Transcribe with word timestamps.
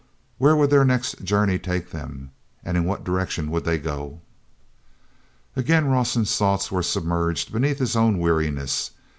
Where 0.39 0.55
would 0.55 0.71
their 0.71 0.83
next 0.83 1.23
journey 1.23 1.59
take 1.59 1.91
them? 1.91 2.31
And 2.63 2.75
in 2.75 2.85
what 2.85 3.03
direction 3.03 3.51
would 3.51 3.65
they 3.65 3.77
go? 3.77 4.21
Again 5.55 5.85
Rawson's 5.85 6.35
thoughts 6.35 6.71
were 6.71 6.81
submerged 6.81 7.53
beneath 7.53 7.77
his 7.77 7.95
own 7.95 8.17
weariness. 8.17 8.89